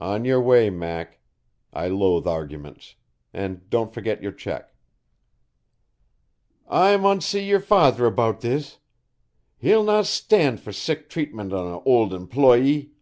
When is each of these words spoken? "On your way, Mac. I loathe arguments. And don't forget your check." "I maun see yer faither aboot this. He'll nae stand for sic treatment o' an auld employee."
"On 0.00 0.24
your 0.24 0.40
way, 0.40 0.70
Mac. 0.70 1.20
I 1.70 1.88
loathe 1.88 2.26
arguments. 2.26 2.94
And 3.34 3.68
don't 3.68 3.92
forget 3.92 4.22
your 4.22 4.32
check." 4.32 4.74
"I 6.66 6.96
maun 6.96 7.20
see 7.20 7.46
yer 7.46 7.60
faither 7.60 8.06
aboot 8.06 8.40
this. 8.40 8.78
He'll 9.58 9.84
nae 9.84 10.00
stand 10.00 10.60
for 10.60 10.72
sic 10.72 11.10
treatment 11.10 11.52
o' 11.52 11.74
an 11.76 11.82
auld 11.84 12.14
employee." 12.14 12.92